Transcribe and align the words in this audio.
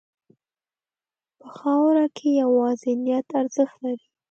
په 1.39 1.47
خاوره 1.57 2.05
کې 2.15 2.27
یوازې 2.41 2.91
نیت 3.03 3.27
ارزښت 3.39 3.75
لري. 3.83 4.07